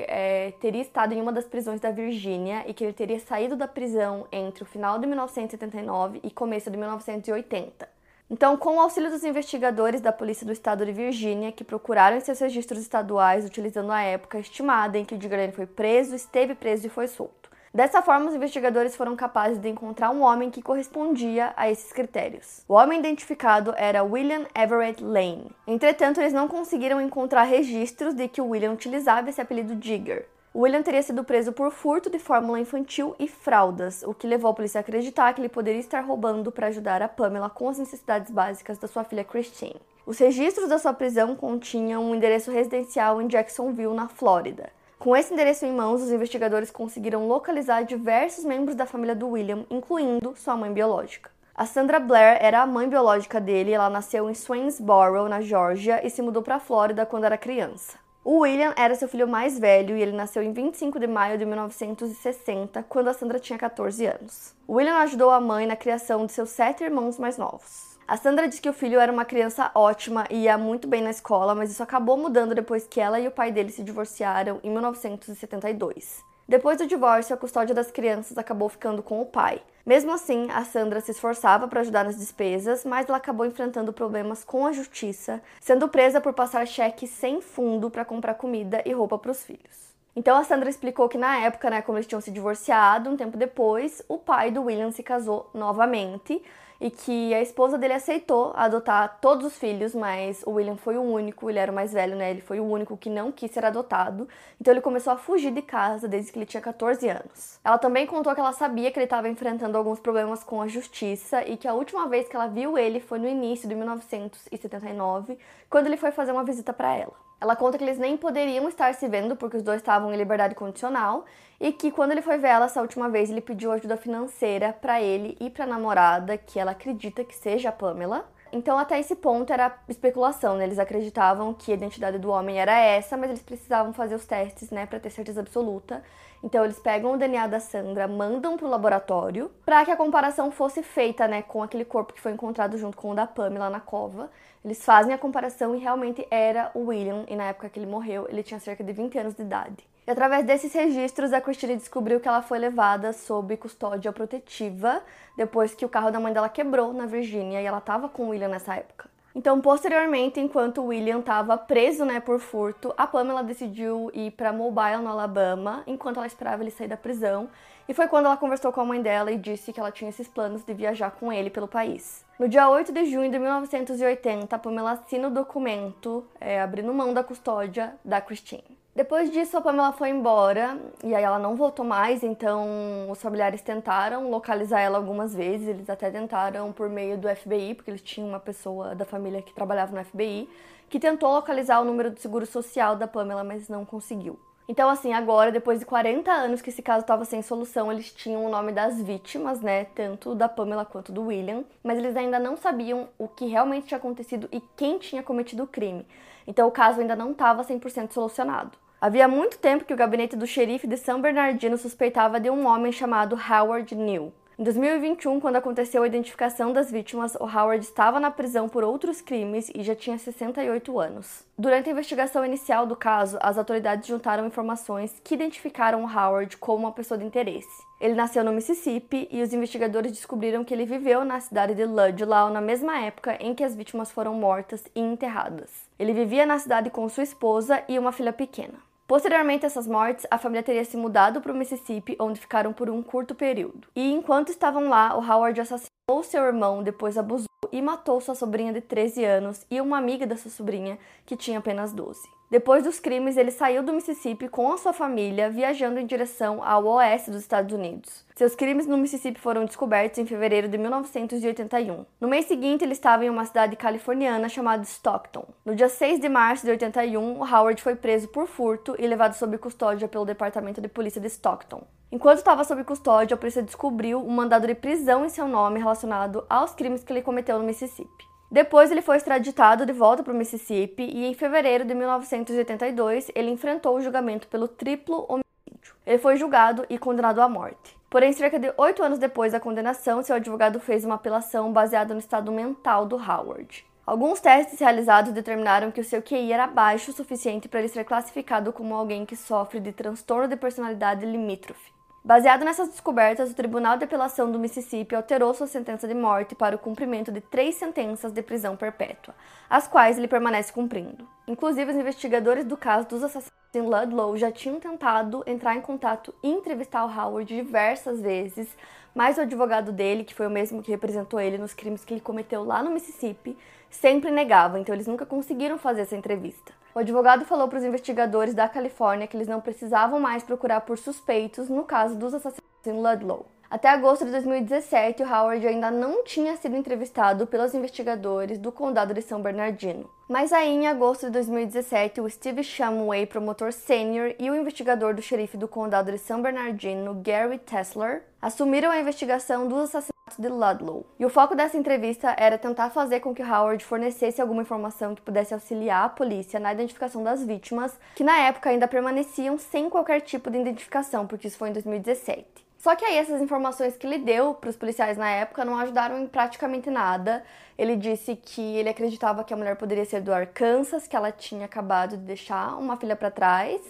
é, 0.08 0.54
teria 0.60 0.82
estado 0.82 1.14
em 1.14 1.22
uma 1.22 1.32
das 1.32 1.46
prisões 1.46 1.82
da 1.82 1.90
Virgínia 1.90 2.64
e 2.68 2.74
que 2.74 2.84
ele 2.84 2.94
teria 2.94 3.20
saído 3.20 3.56
da 3.56 3.68
prisão 3.68 4.28
entre 4.32 4.62
o 4.62 4.66
final 4.66 5.00
de 5.00 5.08
1979 5.08 6.20
e 6.24 6.30
começo 6.30 6.70
de 6.70 6.78
1980. 6.78 7.99
Então, 8.32 8.56
com 8.56 8.76
o 8.76 8.80
auxílio 8.80 9.10
dos 9.10 9.24
investigadores 9.24 10.02
da 10.02 10.12
Polícia 10.12 10.46
do 10.46 10.52
Estado 10.52 10.86
de 10.86 10.92
Virgínia, 10.92 11.52
que 11.52 11.64
procuraram 11.64 12.22
seus 12.22 12.40
registros 12.40 12.80
estaduais 12.80 13.44
utilizando 13.44 13.92
a 13.92 14.04
época 14.04 14.38
estimada 14.38 15.00
em 15.00 15.04
que 15.04 15.16
o 15.16 15.18
Diggerlane 15.18 15.52
foi 15.52 15.66
preso, 15.66 16.16
esteve 16.16 16.54
preso 16.54 16.86
e 16.86 16.90
foi 16.92 17.08
solto. 17.08 17.50
Dessa 17.74 18.04
forma, 18.04 18.28
os 18.28 18.36
investigadores 18.36 18.96
foram 18.96 19.16
capazes 19.16 19.58
de 19.58 19.68
encontrar 19.68 20.12
um 20.12 20.22
homem 20.22 20.52
que 20.52 20.62
correspondia 20.62 21.54
a 21.58 21.72
esses 21.72 21.92
critérios. 21.92 22.64
O 22.68 22.76
homem 22.76 23.00
identificado 23.00 23.74
era 23.76 24.04
William 24.04 24.46
Everett 24.56 25.04
Lane. 25.04 25.52
Entretanto, 25.66 26.20
eles 26.20 26.34
não 26.34 26.48
conseguiram 26.48 27.02
encontrar 27.02 27.44
registros 27.44 28.14
de 28.14 28.28
que 28.28 28.42
William 28.42 28.74
utilizava 28.74 29.30
esse 29.30 29.42
apelido 29.42 29.76
Digger. 29.76 30.28
William 30.54 30.82
teria 30.82 31.04
sido 31.04 31.24
preso 31.24 31.54
por 31.54 31.72
furto 31.72 32.10
de 32.10 32.18
fórmula 32.18 32.60
infantil 32.60 33.16
e 33.20 33.28
fraldas, 33.28 34.02
o 34.02 34.16
que 34.16 34.26
levou 34.26 34.50
a 34.50 34.54
polícia 34.54 34.80
a 34.80 34.82
acreditar 34.82 35.32
que 35.32 35.40
ele 35.40 35.48
poderia 35.48 35.80
estar 35.80 36.02
roubando 36.02 36.52
para 36.52 36.68
ajudar 36.68 37.04
a 37.04 37.08
Pamela 37.08 37.52
com 37.52 37.70
as 37.70 37.78
necessidades 37.78 38.32
básicas 38.32 38.80
da 38.80 38.88
sua 38.88 39.04
filha 39.04 39.24
Christine. 39.24 39.80
Os 40.08 40.18
registros 40.18 40.68
da 40.68 40.80
sua 40.80 40.92
prisão 40.92 41.36
continham 41.36 42.04
um 42.04 42.16
endereço 42.16 42.50
residencial 42.50 43.22
em 43.22 43.28
Jacksonville, 43.28 43.94
na 43.94 44.08
Flórida. 44.08 44.72
Com 44.98 45.16
esse 45.16 45.32
endereço 45.32 45.68
em 45.68 45.72
mãos, 45.72 46.02
os 46.02 46.12
investigadores 46.12 46.72
conseguiram 46.72 47.28
localizar 47.28 47.84
diversos 47.84 48.44
membros 48.44 48.76
da 48.76 48.88
família 48.88 49.16
do 49.16 49.30
William, 49.30 49.68
incluindo 49.70 50.36
sua 50.36 50.58
mãe 50.58 50.74
biológica. 50.74 51.30
A 51.54 51.68
Sandra 51.68 52.00
Blair 52.00 52.40
era 52.42 52.64
a 52.64 52.66
mãe 52.66 52.90
biológica 52.90 53.40
dele, 53.40 53.72
ela 53.72 53.90
nasceu 53.90 54.28
em 54.28 54.34
Swainsboro, 54.34 55.30
na 55.30 55.42
Geórgia, 55.42 56.06
e 56.06 56.10
se 56.10 56.24
mudou 56.24 56.42
para 56.42 56.56
a 56.56 56.60
Flórida 56.60 57.06
quando 57.06 57.26
era 57.26 57.38
criança. 57.38 58.00
O 58.32 58.42
William 58.42 58.76
era 58.78 58.94
seu 58.94 59.08
filho 59.08 59.28
mais 59.28 59.58
velho 59.58 59.98
e 59.98 60.02
ele 60.04 60.12
nasceu 60.12 60.44
em 60.44 60.54
25 60.54 61.00
de 61.00 61.08
maio 61.08 61.36
de 61.36 61.46
1960, 61.46 62.84
quando 62.84 63.08
a 63.08 63.14
Sandra 63.16 63.40
tinha 63.40 63.58
14 63.58 64.06
anos. 64.06 64.54
O 64.68 64.74
William 64.74 64.98
ajudou 64.98 65.32
a 65.32 65.42
mãe 65.42 65.66
na 65.66 65.76
criação 65.76 66.28
de 66.28 66.32
seus 66.32 66.52
sete 66.52 66.84
irmãos 66.84 67.18
mais 67.18 67.40
novos. 67.40 67.98
A 68.08 68.18
Sandra 68.18 68.48
diz 68.48 68.60
que 68.60 68.70
o 68.70 68.74
filho 68.74 69.00
era 69.00 69.12
uma 69.12 69.26
criança 69.26 69.72
ótima 69.74 70.28
e 70.30 70.44
ia 70.44 70.60
muito 70.60 70.88
bem 70.88 71.02
na 71.02 71.10
escola, 71.10 71.56
mas 71.56 71.72
isso 71.72 71.82
acabou 71.82 72.18
mudando 72.18 72.54
depois 72.54 72.86
que 72.86 73.02
ela 73.02 73.20
e 73.20 73.28
o 73.28 73.32
pai 73.32 73.52
dele 73.52 73.72
se 73.72 73.82
divorciaram 73.82 74.60
em 74.64 74.70
1972. 74.70 76.24
Depois 76.48 76.78
do 76.78 76.86
divórcio, 76.86 77.34
a 77.34 77.38
custódia 77.38 77.74
das 77.74 77.90
crianças 77.90 78.38
acabou 78.38 78.70
ficando 78.70 79.02
com 79.02 79.20
o 79.20 79.26
pai. 79.26 79.60
Mesmo 79.90 80.12
assim, 80.12 80.52
a 80.52 80.64
Sandra 80.64 81.02
se 81.02 81.10
esforçava 81.10 81.68
para 81.68 81.80
ajudar 81.80 82.06
nas 82.06 82.16
despesas, 82.16 82.86
mas 82.86 83.10
ela 83.10 83.18
acabou 83.18 83.44
enfrentando 83.44 83.92
problemas 83.92 84.44
com 84.44 84.68
a 84.68 84.72
justiça, 84.72 85.42
sendo 85.60 85.90
presa 85.90 86.22
por 86.22 86.32
passar 86.32 86.68
cheques 86.68 87.10
sem 87.10 87.42
fundo 87.42 87.90
para 87.90 88.06
comprar 88.06 88.36
comida 88.36 88.84
e 88.86 88.94
roupa 88.94 89.18
para 89.18 89.32
os 89.32 89.44
filhos. 89.44 89.99
Então 90.20 90.36
a 90.36 90.44
Sandra 90.44 90.70
explicou 90.70 91.08
que 91.08 91.18
na 91.18 91.38
época, 91.38 91.70
né, 91.70 91.82
como 91.82 91.98
eles 91.98 92.06
tinham 92.06 92.20
se 92.20 92.30
divorciado, 92.30 93.10
um 93.10 93.16
tempo 93.16 93.38
depois, 93.38 94.04
o 94.10 94.18
pai 94.18 94.52
do 94.52 94.64
William 94.64 94.92
se 94.92 95.02
casou 95.02 95.50
novamente 95.54 96.44
e 96.82 96.92
que 96.92 97.34
a 97.34 97.42
esposa 97.42 97.78
dele 97.78 97.94
aceitou 97.94 98.52
adotar 98.54 99.18
todos 99.22 99.46
os 99.46 99.58
filhos, 99.58 99.96
mas 99.96 100.44
o 100.46 100.52
William 100.52 100.76
foi 100.76 100.98
o 100.98 101.02
único, 101.02 101.50
ele 101.50 101.58
era 101.58 101.72
o 101.72 101.76
mais 101.76 101.94
velho, 101.94 102.18
né? 102.18 102.32
Ele 102.32 102.42
foi 102.42 102.60
o 102.60 102.66
único 102.66 102.98
que 102.98 103.10
não 103.10 103.32
quis 103.32 103.50
ser 103.50 103.64
adotado. 103.64 104.28
Então 104.60 104.74
ele 104.74 104.82
começou 104.82 105.14
a 105.14 105.16
fugir 105.16 105.54
de 105.54 105.62
casa 105.62 106.06
desde 106.06 106.34
que 106.34 106.38
ele 106.38 106.46
tinha 106.46 106.60
14 106.60 107.08
anos. 107.08 107.58
Ela 107.64 107.78
também 107.78 108.06
contou 108.06 108.36
que 108.36 108.42
ela 108.42 108.52
sabia 108.52 108.92
que 108.92 109.00
ele 109.00 109.06
estava 109.06 109.30
enfrentando 109.30 109.78
alguns 109.78 110.02
problemas 110.02 110.44
com 110.44 110.62
a 110.62 110.68
justiça 110.68 111.48
e 111.48 111.56
que 111.56 111.66
a 111.68 111.74
última 111.74 112.10
vez 112.10 112.28
que 112.28 112.36
ela 112.36 112.48
viu 112.48 112.78
ele 112.78 113.00
foi 113.00 113.20
no 113.20 113.28
início 113.28 113.70
de 113.70 113.76
1979, 113.76 115.40
quando 115.70 115.88
ele 115.88 115.96
foi 115.96 116.12
fazer 116.12 116.34
uma 116.34 116.44
visita 116.44 116.74
para 116.74 116.94
ela. 116.94 117.29
Ela 117.42 117.56
conta 117.56 117.78
que 117.78 117.84
eles 117.84 117.98
nem 117.98 118.18
poderiam 118.18 118.68
estar 118.68 118.94
se 118.94 119.08
vendo 119.08 119.36
porque 119.36 119.58
os 119.58 119.64
dois 119.64 119.78
estavam 119.78 120.14
em 120.14 120.18
liberdade 120.18 120.56
condicional 120.56 121.26
e 121.60 121.72
que 121.72 121.92
quando 121.92 122.12
ele 122.12 122.22
foi 122.22 122.38
ver 122.38 122.50
ela 122.50 122.66
essa 122.66 122.82
última 122.82 123.10
vez, 123.10 123.30
ele 123.30 123.42
pediu 123.42 123.72
ajuda 123.72 123.96
financeira 123.96 124.74
para 124.74 125.02
ele 125.02 125.38
e 125.40 125.50
para 125.50 125.64
a 125.64 125.68
namorada, 125.68 126.38
que 126.38 126.60
ela 126.60 126.72
acredita 126.72 127.24
que 127.24 127.36
seja 127.36 127.70
a 127.70 127.72
Pamela. 127.72 128.30
Então, 128.52 128.80
até 128.80 129.00
esse 129.00 129.16
ponto 129.16 129.54
era 129.54 129.78
especulação, 129.88 130.58
né? 130.58 130.64
Eles 130.64 130.80
acreditavam 130.80 131.54
que 131.54 131.72
a 131.72 131.76
identidade 131.76 132.18
do 132.18 132.32
homem 132.32 132.60
era 132.60 132.78
essa, 132.80 133.16
mas 133.16 133.30
eles 133.30 133.44
precisavam 133.44 133.94
fazer 133.94 134.16
os 134.16 134.26
testes, 134.26 134.72
né, 134.72 134.86
para 134.86 135.00
ter 135.00 135.12
certeza 135.12 135.42
absoluta. 135.42 136.04
Então, 136.44 136.64
eles 136.64 136.80
pegam 136.80 137.14
o 137.14 137.18
DNA 137.18 137.48
da 137.48 137.60
Sandra, 137.60 138.08
mandam 138.08 138.56
pro 138.56 138.68
laboratório, 138.68 139.52
para 139.66 139.84
que 139.84 139.92
a 139.92 139.98
comparação 139.98 140.52
fosse 140.52 140.82
feita, 140.82 141.28
né, 141.28 141.42
com 141.42 141.62
aquele 141.62 141.84
corpo 141.84 142.14
que 142.14 142.22
foi 142.22 142.32
encontrado 142.32 142.78
junto 142.78 142.98
com 142.98 143.12
o 143.12 143.16
da 143.16 143.28
Pamela 143.28 143.70
na 143.70 143.80
cova. 143.80 144.32
Eles 144.64 144.84
fazem 144.84 145.14
a 145.14 145.18
comparação 145.18 145.76
e 145.76 145.80
realmente 145.80 146.26
era 146.32 146.72
o 146.74 146.88
William, 146.88 147.26
e 147.28 147.36
na 147.36 147.46
época 147.46 147.70
que 147.70 147.78
ele 147.80 147.86
morreu, 147.86 148.26
ele 148.30 148.42
tinha 148.42 148.60
cerca 148.60 148.84
de 148.84 148.94
20 148.94 149.18
anos 149.18 149.36
de 149.36 149.42
idade. 149.42 149.90
E 150.08 150.12
através 150.12 150.46
desses 150.46 150.74
registros, 150.74 151.32
a 151.34 151.40
Christine 151.40 151.76
descobriu 151.76 152.20
que 152.20 152.28
ela 152.28 152.42
foi 152.42 152.58
levada 152.58 153.14
sob 153.14 153.56
custódia 153.58 154.12
protetiva 154.12 155.04
depois 155.38 155.76
que 155.76 155.86
o 155.86 155.90
carro 155.90 156.10
da 156.10 156.20
mãe 156.20 156.34
dela 156.34 156.50
quebrou 156.50 156.94
na 156.94 157.06
Virgínia 157.06 157.62
e 157.62 157.66
ela 157.66 157.78
estava 157.78 158.10
com 158.10 158.24
o 158.24 158.30
William 158.30 158.48
nessa 158.48 158.74
época. 158.76 159.08
Então, 159.36 159.62
posteriormente, 159.62 160.40
enquanto 160.40 160.84
William 160.84 161.20
estava 161.20 161.58
preso 161.58 162.04
né, 162.04 162.20
por 162.20 162.40
furto, 162.40 162.94
a 162.98 163.06
Pamela 163.06 163.44
decidiu 163.44 164.10
ir 164.14 164.32
para 164.32 164.52
Mobile, 164.52 164.98
no 165.04 165.10
Alabama, 165.10 165.84
enquanto 165.86 166.18
ela 166.18 166.26
esperava 166.26 166.64
ele 166.64 166.72
sair 166.72 166.88
da 166.88 166.98
prisão. 166.98 167.48
E 167.88 167.94
foi 167.94 168.08
quando 168.08 168.26
ela 168.26 168.38
conversou 168.38 168.72
com 168.72 168.82
a 168.82 168.86
mãe 168.86 169.02
dela 169.02 169.32
e 169.32 169.38
disse 169.38 169.72
que 169.72 169.80
ela 169.80 169.92
tinha 169.92 170.10
esses 170.10 170.28
planos 170.28 170.64
de 170.64 170.74
viajar 170.74 171.12
com 171.12 171.32
ele 171.32 171.50
pelo 171.50 171.68
país. 171.68 172.26
No 172.40 172.48
dia 172.48 172.70
8 172.70 172.92
de 172.92 173.06
junho 173.06 173.32
de 173.32 173.38
1980, 173.38 174.56
a 174.56 174.60
Pamela 174.60 174.92
assina 174.92 175.28
o 175.28 175.32
documento 175.32 176.26
é, 176.40 176.62
abrindo 176.62 176.94
mão 176.94 177.14
da 177.14 177.24
custódia 177.24 177.96
da 178.04 178.20
Christine. 178.22 178.79
Depois 179.00 179.32
disso, 179.32 179.56
a 179.56 179.62
Pamela 179.62 179.94
foi 179.94 180.10
embora 180.10 180.78
e 181.02 181.16
aí 181.16 181.24
ela 181.24 181.40
não 181.40 181.56
voltou 181.56 181.86
mais, 181.86 182.22
então 182.22 183.10
os 183.10 183.22
familiares 183.22 183.62
tentaram 183.62 184.30
localizar 184.30 184.82
ela 184.82 184.98
algumas 184.98 185.34
vezes, 185.34 185.70
eles 185.70 185.90
até 185.90 186.12
tentaram 186.12 186.74
por 186.74 186.90
meio 186.90 187.18
do 187.18 187.34
FBI, 187.34 187.76
porque 187.76 187.90
eles 187.90 188.02
tinham 188.02 188.28
uma 188.28 188.42
pessoa 188.42 188.94
da 188.94 189.06
família 189.06 189.42
que 189.42 189.54
trabalhava 189.54 189.98
no 189.98 190.04
FBI, 190.04 190.50
que 190.90 191.00
tentou 191.00 191.32
localizar 191.32 191.80
o 191.80 191.86
número 191.86 192.12
do 192.12 192.20
seguro 192.20 192.46
social 192.46 192.98
da 192.98 193.08
Pamela, 193.08 193.42
mas 193.42 193.70
não 193.70 193.86
conseguiu. 193.86 194.38
Então, 194.68 194.90
assim, 194.90 195.14
agora, 195.14 195.50
depois 195.50 195.80
de 195.80 195.86
40 195.86 196.30
anos 196.30 196.62
que 196.62 196.70
esse 196.70 196.82
caso 196.82 197.00
estava 197.00 197.24
sem 197.24 197.42
solução, 197.42 197.90
eles 197.90 198.12
tinham 198.12 198.46
o 198.46 198.50
nome 198.50 198.74
das 198.74 199.02
vítimas, 199.02 199.62
né? 199.62 199.86
Tanto 199.96 200.36
da 200.36 200.50
Pamela 200.50 200.84
quanto 200.84 201.14
do 201.14 201.28
William, 201.28 201.64
mas 201.82 201.98
eles 201.98 202.18
ainda 202.18 202.38
não 202.38 202.58
sabiam 202.58 203.08
o 203.18 203.30
que 203.30 203.46
realmente 203.46 203.88
tinha 203.88 203.98
acontecido 203.98 204.50
e 204.52 204.60
quem 204.76 205.00
tinha 205.00 205.24
cometido 205.24 205.64
o 205.64 205.68
crime. 205.68 206.06
Então, 206.46 206.68
o 206.68 206.72
caso 206.72 207.00
ainda 207.00 207.16
não 207.16 207.32
estava 207.32 207.64
100% 207.64 208.12
solucionado. 208.12 208.78
Havia 209.02 209.30
muito 209.30 209.58
tempo 209.58 209.86
que 209.86 209.94
o 209.94 209.98
gabinete 209.98 210.36
do 210.36 210.46
xerife 210.46 210.86
de 210.86 210.98
São 210.98 211.22
Bernardino 211.22 211.78
suspeitava 211.78 212.38
de 212.38 212.50
um 212.50 212.68
homem 212.68 212.92
chamado 212.92 213.34
Howard 213.50 213.96
New. 213.96 214.34
Em 214.58 214.64
2021, 214.64 215.40
quando 215.40 215.56
aconteceu 215.56 216.04
a 216.04 216.08
identificação 216.08 216.74
das 216.74 216.92
vítimas, 216.92 217.34
o 217.36 217.46
Howard 217.46 217.82
estava 217.82 218.20
na 218.20 218.30
prisão 218.30 218.68
por 218.68 218.84
outros 218.84 219.22
crimes 219.22 219.72
e 219.74 219.84
já 219.84 219.96
tinha 219.96 220.18
68 220.18 221.00
anos. 221.00 221.46
Durante 221.58 221.88
a 221.88 221.94
investigação 221.94 222.46
inicial 222.46 222.86
do 222.86 222.94
caso, 222.94 223.38
as 223.42 223.58
autoridades 223.58 224.06
juntaram 224.06 224.46
informações 224.46 225.16
que 225.24 225.34
identificaram 225.34 226.04
o 226.04 226.06
Howard 226.06 226.58
como 226.58 226.80
uma 226.80 226.92
pessoa 226.92 227.18
de 227.18 227.24
interesse. 227.24 227.70
Ele 228.02 228.16
nasceu 228.16 228.44
no 228.44 228.52
Mississippi 228.52 229.30
e 229.32 229.42
os 229.42 229.54
investigadores 229.54 230.12
descobriram 230.12 230.66
que 230.66 230.74
ele 230.74 230.86
viveu 230.86 231.24
na 231.24 231.40
cidade 231.40 231.74
de 231.74 231.86
Ludlow 231.86 232.50
na 232.50 232.60
mesma 232.60 233.00
época 233.00 233.38
em 233.40 233.56
que 233.56 233.64
as 233.64 233.78
vítimas 233.78 234.12
foram 234.12 234.34
mortas 234.34 234.84
e 234.94 235.00
enterradas. 235.00 235.72
Ele 235.98 236.12
vivia 236.12 236.46
na 236.46 236.60
cidade 236.60 236.90
com 236.90 237.08
sua 237.08 237.24
esposa 237.24 237.82
e 237.88 237.98
uma 237.98 238.12
filha 238.12 238.34
pequena. 238.34 238.89
Posteriormente 239.10 239.66
a 239.66 239.68
essas 239.68 239.88
mortes, 239.88 240.28
a 240.30 240.38
família 240.38 240.62
teria 240.62 240.86
se 240.86 240.96
mudado 240.96 241.42
para 241.42 241.52
o 241.52 241.56
Mississippi, 241.56 242.16
onde 242.20 242.40
ficaram 242.40 242.72
por 242.72 242.92
um 242.92 243.02
curto 243.02 243.34
período. 243.34 243.88
E 243.96 244.12
enquanto 244.12 244.50
estavam 244.50 244.88
lá, 244.88 245.18
o 245.18 245.20
Howard 245.20 245.60
assassinou 245.60 246.22
seu 246.24 246.44
irmão, 246.44 246.84
depois 246.84 247.18
abusou 247.18 247.50
e 247.72 247.82
matou 247.82 248.20
sua 248.22 248.36
sobrinha 248.36 248.74
de 248.74 248.82
13 248.82 249.24
anos 249.24 249.66
e 249.70 249.80
uma 249.82 249.98
amiga 249.98 250.26
dessa 250.26 250.50
sobrinha, 250.50 250.98
que 251.26 251.38
tinha 251.38 251.60
apenas 251.60 251.94
12. 251.94 252.40
Depois 252.50 252.84
dos 252.84 253.00
crimes, 253.00 253.38
ele 253.38 253.52
saiu 253.52 253.84
do 253.84 253.94
Mississippi 253.94 254.48
com 254.48 254.74
a 254.74 254.78
sua 254.78 254.92
família, 254.92 255.52
viajando 255.52 256.00
em 256.00 256.06
direção 256.06 256.64
ao 256.64 256.84
oeste 256.84 257.30
dos 257.30 257.42
Estados 257.42 257.72
Unidos. 257.72 258.26
Seus 258.36 258.56
crimes 258.56 258.88
no 258.88 258.98
Mississippi 258.98 259.40
foram 259.40 259.66
descobertos 259.66 260.18
em 260.18 260.26
fevereiro 260.26 260.68
de 260.68 260.76
1981. 260.76 262.06
No 262.20 262.28
mês 262.28 262.46
seguinte, 262.46 262.84
ele 262.84 262.94
estava 262.94 263.24
em 263.24 263.30
uma 263.30 263.46
cidade 263.46 263.76
californiana 263.76 264.50
chamada 264.50 264.82
Stockton. 264.82 265.46
No 265.64 265.76
dia 265.76 265.90
6 265.90 266.20
de 266.20 266.28
março 266.28 266.66
de 266.66 266.72
81, 266.72 267.40
Howard 267.44 267.84
foi 267.84 267.96
preso 267.96 268.28
por 268.30 268.48
furto 268.48 268.96
e 268.98 269.06
levado 269.06 269.36
sob 269.36 269.56
custódia 269.60 270.08
pelo 270.08 270.26
Departamento 270.26 270.82
de 270.82 270.88
Polícia 270.88 271.22
de 271.22 271.28
Stockton. 271.28 271.84
Enquanto 272.12 272.40
estava 272.40 272.64
sob 272.64 272.84
custódia, 272.84 273.36
a 273.36 273.38
polícia 273.38 273.62
descobriu 273.62 274.20
um 274.20 274.32
mandado 274.32 274.66
de 274.66 274.74
prisão 274.74 275.24
em 275.24 275.30
seu 275.30 275.48
nome 275.48 275.78
relacionado 275.78 276.44
aos 276.50 276.74
crimes 276.74 277.04
que 277.04 277.14
ele 277.14 277.22
cometeu 277.22 277.59
no 277.60 277.66
Mississippi. 277.66 278.28
Depois 278.52 278.90
ele 278.90 279.04
foi 279.04 279.18
extraditado 279.18 279.86
de 279.86 279.94
volta 279.94 280.24
para 280.24 280.34
o 280.34 280.36
Mississippi 280.36 281.04
e 281.04 281.26
em 281.26 281.36
fevereiro 281.36 281.86
de 281.86 281.94
1982 281.94 283.30
ele 283.36 283.52
enfrentou 283.52 283.96
o 283.96 284.02
julgamento 284.02 284.48
pelo 284.48 284.68
triplo 284.68 285.24
homicídio. 285.30 285.96
Ele 286.04 286.18
foi 286.18 286.36
julgado 286.36 286.84
e 286.90 286.98
condenado 286.98 287.42
à 287.42 287.48
morte. 287.48 287.96
Porém, 288.10 288.34
cerca 288.34 288.58
de 288.58 288.74
oito 288.76 289.04
anos 289.04 289.20
depois 289.20 289.52
da 289.52 289.60
condenação, 289.60 290.24
seu 290.24 290.36
advogado 290.36 290.80
fez 290.80 291.06
uma 291.06 291.14
apelação 291.16 291.72
baseada 291.72 292.16
no 292.16 292.20
estado 292.20 292.52
mental 292.52 293.06
do 293.06 293.18
Howard. 293.18 293.86
Alguns 294.04 294.40
testes 294.40 294.80
realizados 294.80 295.32
determinaram 295.32 295.92
que 295.92 296.02
o 296.02 296.04
seu 296.04 296.20
QI 296.20 296.52
era 296.52 296.66
baixo 296.66 297.12
o 297.12 297.14
suficiente 297.14 297.70
para 297.70 297.82
ele 297.82 297.90
ser 297.90 298.04
classificado 298.04 298.74
como 298.74 298.96
alguém 298.96 299.24
que 299.24 299.36
sofre 299.36 299.80
de 299.80 299.92
transtorno 299.92 300.48
de 300.48 300.56
personalidade 300.56 301.24
limítrofe. 301.24 301.92
Baseado 302.24 302.66
nessas 302.66 302.90
descobertas, 302.90 303.50
o 303.50 303.56
Tribunal 303.56 303.98
de 303.98 304.04
Apelação 304.04 304.52
do 304.52 304.60
Mississippi 304.60 305.16
alterou 305.16 305.54
sua 305.54 305.68
sentença 305.68 306.06
de 306.06 306.14
morte 306.14 306.54
para 306.54 306.76
o 306.76 306.80
cumprimento 306.80 307.32
de 307.32 307.40
três 307.40 307.76
sentenças 307.76 308.34
de 308.34 308.42
prisão 308.42 308.76
perpétua, 308.76 309.34
as 309.70 309.88
quais 309.88 310.18
ele 310.18 310.28
permanece 310.28 310.74
cumprindo. 310.74 311.26
Inclusive, 311.48 311.92
os 311.92 311.98
investigadores 311.98 312.66
do 312.66 312.76
caso 312.76 313.08
dos 313.08 313.24
assassinatos 313.24 313.58
em 313.74 313.82
Ludlow 313.82 314.36
já 314.36 314.52
tinham 314.52 314.82
tentado 314.82 315.44
entrar 315.48 315.76
em 315.76 315.82
contato 315.82 316.34
e 316.44 316.50
entrevistar 316.50 317.06
o 317.06 317.10
Howard 317.10 317.56
diversas 317.56 318.20
vezes, 318.20 318.68
mas 319.16 319.38
o 319.38 319.42
advogado 319.42 319.94
dele, 319.94 320.26
que 320.26 320.36
foi 320.36 320.46
o 320.46 320.52
mesmo 320.52 320.84
que 320.84 320.92
representou 320.92 321.40
ele 321.40 321.58
nos 321.58 321.74
crimes 321.74 322.04
que 322.04 322.14
ele 322.14 322.22
cometeu 322.22 322.66
lá 322.66 322.84
no 322.84 322.92
Mississippi, 322.92 323.58
sempre 323.90 324.30
negava, 324.30 324.78
então 324.78 324.94
eles 324.94 325.08
nunca 325.08 325.26
conseguiram 325.26 325.78
fazer 325.78 326.02
essa 326.02 326.18
entrevista. 326.18 326.79
O 326.94 327.00
advogado 327.00 327.46
falou 327.46 327.68
para 327.68 327.78
os 327.78 327.86
investigadores 327.86 328.54
da 328.54 328.68
Califórnia 328.68 329.28
que 329.28 329.38
eles 329.38 329.48
não 329.48 329.62
precisavam 329.62 330.20
mais 330.20 330.44
procurar 330.44 330.82
por 330.82 330.98
suspeitos 330.98 331.70
no 331.70 331.84
caso 331.84 332.16
dos 332.16 332.34
assassinatos 332.34 332.88
em 332.88 332.94
Ludlow. 332.94 333.46
Até 333.70 333.88
agosto 333.90 334.26
de 334.26 334.32
2017, 334.32 335.22
o 335.22 335.32
Howard 335.32 335.68
ainda 335.68 335.92
não 335.92 336.24
tinha 336.24 336.58
sido 336.58 336.76
entrevistado 336.76 337.46
pelos 337.46 337.76
investigadores 337.76 338.58
do 338.58 338.72
condado 338.72 339.14
de 339.14 339.22
São 339.22 339.44
Bernardino. 339.44 340.10
Mas 340.28 340.52
aí, 340.52 340.70
em 340.70 340.88
agosto 340.88 341.28
de 341.28 341.34
2017, 341.34 342.20
o 342.20 342.28
Steve 342.28 342.64
Shumway, 342.64 343.28
promotor 343.28 343.72
sênior, 343.72 344.34
e 344.40 344.50
o 344.50 344.56
investigador 344.56 345.14
do 345.14 345.22
xerife 345.22 345.56
do 345.56 345.68
condado 345.68 346.12
de 346.12 346.18
São 346.18 346.42
Bernardino, 346.42 347.22
Gary 347.24 347.60
Tessler, 347.60 348.24
assumiram 348.42 348.90
a 348.90 349.00
investigação 349.00 349.68
dos 349.68 349.82
assassinatos 349.82 350.19
de 350.38 350.48
Ludlow. 350.48 351.06
E 351.18 351.26
o 351.26 351.30
foco 351.30 351.56
dessa 351.56 351.78
entrevista 351.78 352.36
era 352.38 352.58
tentar 352.58 352.90
fazer 352.90 353.20
com 353.22 353.34
que 353.34 353.42
Howard 353.42 353.84
fornecesse 353.84 354.42
alguma 354.42 354.62
informação 354.62 355.16
que 355.16 355.22
pudesse 355.22 355.54
auxiliar 355.54 356.06
a 356.06 356.10
polícia 356.10 356.60
na 356.60 356.74
identificação 356.74 357.24
das 357.24 357.46
vítimas, 357.46 357.98
que 358.16 358.24
na 358.24 358.38
época 358.40 358.70
ainda 358.70 358.88
permaneciam 358.88 359.58
sem 359.58 359.90
qualquer 359.90 360.22
tipo 360.22 360.50
de 360.52 360.60
identificação, 360.60 361.26
porque 361.26 361.48
isso 361.48 361.58
foi 361.58 361.70
em 361.70 361.74
2017. 361.74 362.70
Só 362.80 362.96
que 362.96 363.04
aí 363.04 363.18
essas 363.18 363.42
informações 363.42 363.98
que 363.98 364.08
ele 364.08 364.20
deu 364.20 364.54
para 364.54 364.70
os 364.70 364.78
policiais 364.78 365.18
na 365.18 365.30
época 365.30 365.66
não 365.66 365.78
ajudaram 365.78 366.18
em 366.18 366.26
praticamente 366.26 366.90
nada. 366.90 367.44
Ele 367.78 367.98
disse 367.98 368.38
que 368.38 368.62
ele 368.78 368.88
acreditava 368.88 369.44
que 369.44 369.54
a 369.54 369.58
mulher 369.58 369.76
poderia 369.76 370.06
ser 370.06 370.22
do 370.22 370.34
Arkansas, 370.34 371.06
que 371.06 371.16
ela 371.16 371.30
tinha 371.30 371.66
acabado 371.66 372.16
de 372.16 372.24
deixar 372.24 372.78
uma 372.78 372.96
filha 372.96 373.18
para 373.18 373.30
trás, 373.30 373.82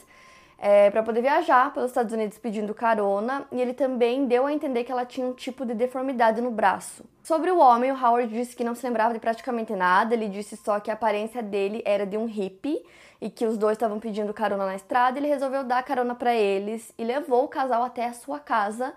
é, 0.61 0.91
para 0.91 1.01
poder 1.01 1.21
viajar 1.21 1.73
pelos 1.73 1.89
Estados 1.89 2.13
Unidos 2.13 2.37
pedindo 2.37 2.73
carona, 2.73 3.45
e 3.51 3.61
ele 3.61 3.73
também 3.73 4.25
deu 4.25 4.45
a 4.45 4.53
entender 4.53 4.83
que 4.83 4.91
ela 4.91 5.05
tinha 5.05 5.25
um 5.25 5.33
tipo 5.33 5.65
de 5.65 5.73
deformidade 5.73 6.41
no 6.41 6.51
braço. 6.51 7.05
Sobre 7.23 7.49
o 7.49 7.59
homem, 7.59 7.91
o 7.91 7.95
Howard 7.95 8.33
disse 8.33 8.55
que 8.55 8.63
não 8.63 8.75
se 8.75 8.85
lembrava 8.85 9.13
de 9.13 9.19
praticamente 9.19 9.73
nada, 9.73 10.13
ele 10.13 10.27
disse 10.27 10.57
só 10.57 10.79
que 10.79 10.91
a 10.91 10.95
aparência 10.95 11.41
dele 11.41 11.81
era 11.85 12.05
de 12.05 12.17
um 12.17 12.25
hippie 12.25 12.83
e 13.21 13.29
que 13.29 13.45
os 13.45 13.57
dois 13.57 13.73
estavam 13.73 13.99
pedindo 13.99 14.33
carona 14.33 14.65
na 14.65 14.75
estrada, 14.75 15.17
ele 15.17 15.27
resolveu 15.27 15.63
dar 15.63 15.83
carona 15.83 16.15
para 16.15 16.33
eles 16.33 16.93
e 16.97 17.03
levou 17.03 17.45
o 17.45 17.47
casal 17.47 17.83
até 17.83 18.05
a 18.05 18.13
sua 18.13 18.39
casa, 18.39 18.93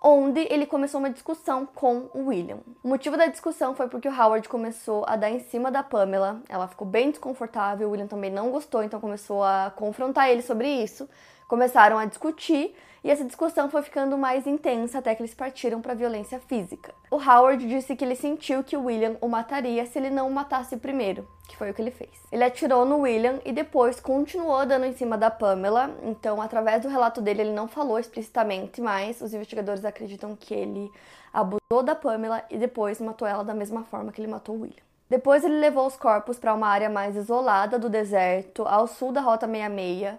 onde 0.00 0.40
ele 0.50 0.64
começou 0.64 0.98
uma 0.98 1.10
discussão 1.10 1.66
com 1.66 2.08
o 2.14 2.28
William. 2.28 2.58
O 2.82 2.88
motivo 2.88 3.16
da 3.16 3.26
discussão 3.26 3.74
foi 3.74 3.88
porque 3.88 4.08
o 4.08 4.12
Howard 4.12 4.48
começou 4.48 5.04
a 5.06 5.16
dar 5.16 5.30
em 5.30 5.40
cima 5.40 5.70
da 5.70 5.82
Pamela, 5.82 6.40
ela 6.48 6.66
ficou 6.66 6.86
bem 6.86 7.10
desconfortável, 7.10 7.88
o 7.88 7.90
William 7.90 8.06
também 8.06 8.30
não 8.30 8.50
gostou, 8.50 8.82
então 8.82 9.00
começou 9.00 9.44
a 9.44 9.72
confrontar 9.76 10.30
ele 10.30 10.40
sobre 10.40 10.68
isso. 10.68 11.08
Começaram 11.50 11.98
a 11.98 12.04
discutir 12.04 12.76
e 13.02 13.10
essa 13.10 13.24
discussão 13.24 13.68
foi 13.68 13.82
ficando 13.82 14.16
mais 14.16 14.46
intensa 14.46 14.98
até 14.98 15.16
que 15.16 15.20
eles 15.20 15.34
partiram 15.34 15.80
para 15.80 15.94
violência 15.94 16.38
física. 16.38 16.94
O 17.10 17.16
Howard 17.16 17.66
disse 17.66 17.96
que 17.96 18.04
ele 18.04 18.14
sentiu 18.14 18.62
que 18.62 18.76
William 18.76 19.16
o 19.20 19.26
mataria 19.26 19.84
se 19.84 19.98
ele 19.98 20.10
não 20.10 20.28
o 20.28 20.32
matasse 20.32 20.76
primeiro, 20.76 21.26
que 21.48 21.56
foi 21.56 21.68
o 21.68 21.74
que 21.74 21.82
ele 21.82 21.90
fez. 21.90 22.08
Ele 22.30 22.44
atirou 22.44 22.84
no 22.84 23.00
William 23.00 23.40
e 23.44 23.50
depois 23.50 23.98
continuou 23.98 24.64
dando 24.64 24.86
em 24.86 24.92
cima 24.92 25.18
da 25.18 25.28
Pamela, 25.28 25.90
então 26.04 26.40
através 26.40 26.82
do 26.82 26.88
relato 26.88 27.20
dele 27.20 27.40
ele 27.40 27.52
não 27.52 27.66
falou 27.66 27.98
explicitamente, 27.98 28.80
mas 28.80 29.20
os 29.20 29.34
investigadores 29.34 29.84
acreditam 29.84 30.36
que 30.36 30.54
ele 30.54 30.88
abusou 31.32 31.82
da 31.82 31.96
Pamela 31.96 32.44
e 32.48 32.58
depois 32.58 33.00
matou 33.00 33.26
ela 33.26 33.42
da 33.42 33.54
mesma 33.54 33.82
forma 33.82 34.12
que 34.12 34.20
ele 34.20 34.30
matou 34.30 34.54
William. 34.54 34.84
Depois 35.08 35.42
ele 35.42 35.58
levou 35.58 35.88
os 35.88 35.96
corpos 35.96 36.38
para 36.38 36.54
uma 36.54 36.68
área 36.68 36.88
mais 36.88 37.16
isolada 37.16 37.76
do 37.76 37.90
deserto, 37.90 38.62
ao 38.68 38.86
sul 38.86 39.10
da 39.10 39.20
Rota 39.20 39.48
66, 39.48 40.14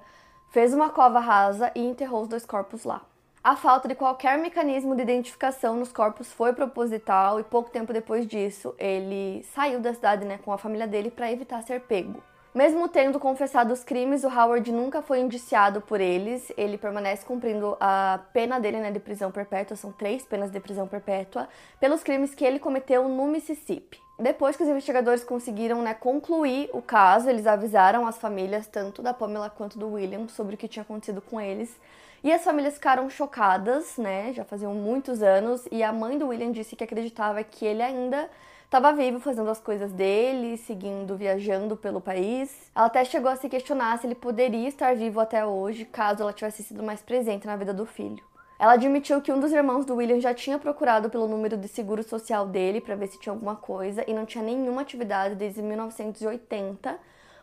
fez 0.51 0.73
uma 0.73 0.89
cova 0.89 1.19
rasa 1.19 1.71
e 1.73 1.79
enterrou 1.79 2.21
os 2.21 2.27
dois 2.27 2.45
corpos 2.45 2.83
lá. 2.83 3.01
A 3.43 3.55
falta 3.55 3.87
de 3.87 3.95
qualquer 3.95 4.37
mecanismo 4.37 4.95
de 4.95 5.01
identificação 5.01 5.75
nos 5.75 5.91
corpos 5.91 6.31
foi 6.31 6.53
proposital 6.53 7.39
e 7.39 7.43
pouco 7.43 7.71
tempo 7.71 7.91
depois 7.91 8.27
disso 8.27 8.75
ele 8.77 9.43
saiu 9.55 9.79
da 9.79 9.93
cidade 9.93 10.25
né, 10.25 10.37
com 10.37 10.51
a 10.51 10.59
família 10.59 10.85
dele 10.85 11.09
para 11.09 11.31
evitar 11.31 11.63
ser 11.63 11.81
pego. 11.81 12.21
Mesmo 12.53 12.89
tendo 12.89 13.17
confessado 13.17 13.73
os 13.73 13.81
crimes, 13.81 14.25
o 14.25 14.27
Howard 14.27 14.69
nunca 14.73 15.01
foi 15.01 15.21
indiciado 15.21 15.79
por 15.79 16.01
eles. 16.01 16.51
Ele 16.57 16.77
permanece 16.77 17.25
cumprindo 17.25 17.77
a 17.79 18.19
pena 18.33 18.59
dele 18.59 18.77
né, 18.79 18.91
de 18.91 18.99
prisão 18.99 19.31
perpétua, 19.31 19.77
são 19.77 19.93
três 19.93 20.25
penas 20.25 20.51
de 20.51 20.59
prisão 20.59 20.85
perpétua, 20.85 21.47
pelos 21.79 22.03
crimes 22.03 22.35
que 22.35 22.43
ele 22.43 22.59
cometeu 22.59 23.07
no 23.07 23.25
Mississippi. 23.27 24.01
Depois 24.19 24.57
que 24.57 24.63
os 24.63 24.69
investigadores 24.69 25.23
conseguiram 25.23 25.81
né, 25.81 25.93
concluir 25.93 26.69
o 26.73 26.81
caso, 26.81 27.29
eles 27.29 27.47
avisaram 27.47 28.05
as 28.05 28.17
famílias, 28.17 28.67
tanto 28.67 29.01
da 29.01 29.13
Pamela 29.13 29.49
quanto 29.49 29.79
do 29.79 29.93
William, 29.93 30.27
sobre 30.27 30.55
o 30.55 30.57
que 30.57 30.67
tinha 30.67 30.83
acontecido 30.83 31.21
com 31.21 31.39
eles. 31.39 31.73
E 32.21 32.31
as 32.33 32.43
famílias 32.43 32.75
ficaram 32.75 33.09
chocadas, 33.09 33.97
né? 33.97 34.31
Já 34.33 34.43
faziam 34.43 34.75
muitos 34.75 35.23
anos, 35.23 35.67
e 35.71 35.81
a 35.81 35.91
mãe 35.91 36.17
do 36.19 36.27
William 36.27 36.51
disse 36.51 36.75
que 36.75 36.83
acreditava 36.83 37.43
que 37.43 37.65
ele 37.65 37.81
ainda 37.81 38.29
estava 38.71 38.93
vivo, 38.93 39.19
fazendo 39.19 39.49
as 39.49 39.59
coisas 39.59 39.91
dele, 39.91 40.55
seguindo, 40.55 41.17
viajando 41.17 41.75
pelo 41.75 41.99
país. 41.99 42.71
Ela 42.73 42.85
até 42.85 43.03
chegou 43.03 43.29
a 43.29 43.35
se 43.35 43.49
questionar 43.49 43.99
se 43.99 44.07
ele 44.07 44.15
poderia 44.15 44.69
estar 44.69 44.95
vivo 44.95 45.19
até 45.19 45.45
hoje, 45.45 45.83
caso 45.83 46.21
ela 46.21 46.31
tivesse 46.31 46.63
sido 46.63 46.81
mais 46.81 47.01
presente 47.01 47.45
na 47.45 47.57
vida 47.57 47.73
do 47.73 47.85
filho. 47.85 48.23
Ela 48.57 48.73
admitiu 48.73 49.21
que 49.21 49.29
um 49.29 49.41
dos 49.41 49.51
irmãos 49.51 49.83
do 49.83 49.95
William 49.95 50.21
já 50.21 50.33
tinha 50.33 50.57
procurado 50.57 51.09
pelo 51.09 51.27
número 51.27 51.57
de 51.57 51.67
seguro 51.67 52.01
social 52.01 52.47
dele 52.47 52.79
para 52.79 52.95
ver 52.95 53.07
se 53.07 53.19
tinha 53.19 53.33
alguma 53.33 53.57
coisa 53.57 54.05
e 54.07 54.13
não 54.13 54.25
tinha 54.25 54.41
nenhuma 54.41 54.83
atividade 54.83 55.35
desde 55.35 55.61
1980, 55.61 56.97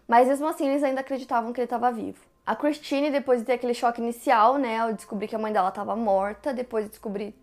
mas 0.09 0.27
mesmo 0.27 0.49
assim 0.49 0.67
eles 0.69 0.83
ainda 0.83 1.03
acreditavam 1.03 1.53
que 1.53 1.61
ele 1.61 1.67
estava 1.67 1.93
vivo. 1.93 2.19
A 2.47 2.57
Christine, 2.57 3.11
depois 3.11 3.41
de 3.41 3.45
ter 3.47 3.53
aquele 3.53 3.75
choque 3.75 4.01
inicial, 4.01 4.57
né, 4.57 4.79
ao 4.79 4.95
descobrir 4.95 5.29
que 5.29 5.37
a 5.37 5.39
mãe 5.39 5.53
dela 5.53 5.69
estava 5.69 5.95
morta, 5.95 6.55
depois 6.55 6.87
de 6.87 6.91
descobrir 6.93 7.35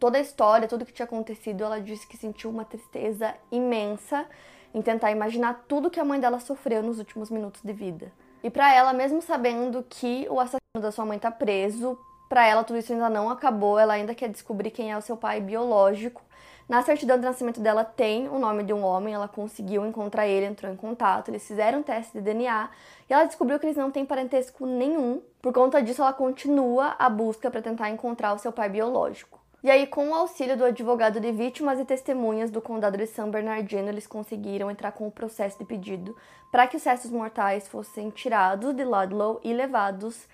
toda 0.00 0.16
a 0.16 0.20
história, 0.22 0.66
tudo 0.66 0.86
que 0.86 0.92
tinha 0.92 1.04
acontecido, 1.04 1.62
ela 1.62 1.78
disse 1.78 2.06
que 2.06 2.16
sentiu 2.16 2.48
uma 2.48 2.64
tristeza 2.64 3.34
imensa 3.52 4.24
em 4.72 4.80
tentar 4.80 5.10
imaginar 5.10 5.66
tudo 5.68 5.90
que 5.90 6.00
a 6.00 6.04
mãe 6.04 6.18
dela 6.18 6.40
sofreu 6.40 6.82
nos 6.82 6.98
últimos 6.98 7.30
minutos 7.30 7.60
de 7.60 7.72
vida. 7.74 8.10
E 8.42 8.48
para 8.48 8.74
ela, 8.74 8.94
mesmo 8.94 9.20
sabendo 9.20 9.84
que 9.86 10.26
o 10.30 10.40
assassino 10.40 10.80
da 10.80 10.90
sua 10.90 11.04
mãe 11.04 11.16
está 11.16 11.30
preso, 11.30 11.98
para 12.26 12.46
ela, 12.46 12.64
tudo 12.64 12.78
isso 12.78 12.90
ainda 12.90 13.10
não 13.10 13.28
acabou, 13.28 13.78
ela 13.78 13.92
ainda 13.92 14.14
quer 14.14 14.30
descobrir 14.30 14.70
quem 14.70 14.90
é 14.90 14.96
o 14.96 15.02
seu 15.02 15.16
pai 15.16 15.42
biológico. 15.42 16.22
Na 16.66 16.82
certidão 16.82 17.18
de 17.18 17.24
nascimento 17.24 17.60
dela 17.60 17.84
tem 17.84 18.26
o 18.28 18.38
nome 18.38 18.62
de 18.62 18.72
um 18.72 18.82
homem, 18.82 19.12
ela 19.12 19.28
conseguiu 19.28 19.84
encontrar 19.84 20.26
ele, 20.26 20.46
entrou 20.46 20.72
em 20.72 20.76
contato, 20.76 21.28
eles 21.28 21.46
fizeram 21.46 21.80
um 21.80 21.82
teste 21.82 22.14
de 22.14 22.22
DNA 22.22 22.70
e 23.08 23.12
ela 23.12 23.24
descobriu 23.24 23.58
que 23.58 23.66
eles 23.66 23.76
não 23.76 23.90
têm 23.90 24.06
parentesco 24.06 24.64
nenhum. 24.64 25.20
Por 25.42 25.52
conta 25.52 25.82
disso, 25.82 26.00
ela 26.00 26.14
continua 26.14 26.96
a 26.98 27.10
busca 27.10 27.50
para 27.50 27.60
tentar 27.60 27.90
encontrar 27.90 28.32
o 28.32 28.38
seu 28.38 28.50
pai 28.50 28.70
biológico. 28.70 29.38
E 29.62 29.70
aí, 29.70 29.86
com 29.86 30.08
o 30.08 30.14
auxílio 30.14 30.56
do 30.56 30.64
advogado 30.64 31.20
de 31.20 31.32
vítimas 31.32 31.78
e 31.78 31.84
testemunhas 31.84 32.50
do 32.50 32.62
condado 32.62 32.96
de 32.96 33.06
San 33.06 33.28
Bernardino, 33.28 33.88
eles 33.88 34.06
conseguiram 34.06 34.70
entrar 34.70 34.92
com 34.92 35.06
o 35.06 35.10
processo 35.10 35.58
de 35.58 35.64
pedido 35.66 36.16
para 36.50 36.66
que 36.66 36.76
os 36.76 36.84
restos 36.84 37.10
mortais 37.10 37.68
fossem 37.68 38.08
tirados 38.08 38.74
de 38.74 38.84
Ludlow 38.84 39.38
e 39.44 39.52
levados 39.52 40.26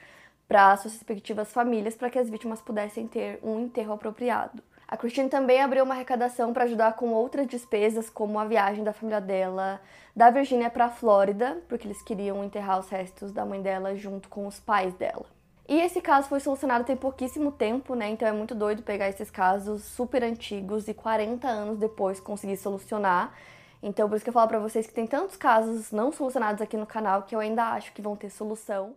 para 0.48 0.76
suas 0.76 0.94
respectivas 0.94 1.52
famílias 1.52 1.94
para 1.94 2.10
que 2.10 2.18
as 2.18 2.28
vítimas 2.28 2.60
pudessem 2.60 3.06
ter 3.06 3.38
um 3.42 3.60
enterro 3.60 3.92
apropriado. 3.92 4.62
A 4.90 4.96
Christine 4.96 5.28
também 5.28 5.62
abriu 5.62 5.84
uma 5.84 5.94
arrecadação 5.94 6.52
para 6.52 6.64
ajudar 6.64 6.94
com 6.94 7.10
outras 7.10 7.46
despesas, 7.46 8.10
como 8.10 8.40
a 8.40 8.44
viagem 8.44 8.82
da 8.82 8.92
família 8.92 9.20
dela 9.20 9.80
da 10.16 10.30
Virgínia 10.30 10.68
para 10.68 10.86
a 10.86 10.90
Flórida, 10.90 11.62
porque 11.68 11.86
eles 11.86 12.02
queriam 12.02 12.42
enterrar 12.42 12.80
os 12.80 12.88
restos 12.88 13.30
da 13.30 13.46
mãe 13.46 13.62
dela 13.62 13.94
junto 13.94 14.28
com 14.28 14.48
os 14.48 14.58
pais 14.58 14.92
dela. 14.94 15.24
E 15.68 15.78
esse 15.80 16.00
caso 16.00 16.28
foi 16.28 16.40
solucionado 16.40 16.82
tem 16.82 16.96
pouquíssimo 16.96 17.52
tempo, 17.52 17.94
né? 17.94 18.08
Então 18.08 18.26
é 18.26 18.32
muito 18.32 18.52
doido 18.52 18.82
pegar 18.82 19.08
esses 19.08 19.30
casos 19.30 19.84
super 19.84 20.24
antigos 20.24 20.88
e 20.88 20.92
40 20.92 21.46
anos 21.46 21.78
depois 21.78 22.18
conseguir 22.18 22.56
solucionar. 22.56 23.32
Então 23.80 24.08
por 24.08 24.16
isso 24.16 24.24
que 24.24 24.30
eu 24.30 24.34
falo 24.34 24.48
para 24.48 24.58
vocês 24.58 24.88
que 24.88 24.92
tem 24.92 25.06
tantos 25.06 25.36
casos 25.36 25.92
não 25.92 26.10
solucionados 26.10 26.60
aqui 26.60 26.76
no 26.76 26.84
canal 26.84 27.22
que 27.22 27.36
eu 27.36 27.38
ainda 27.38 27.66
acho 27.66 27.92
que 27.92 28.02
vão 28.02 28.16
ter 28.16 28.28
solução. 28.28 28.96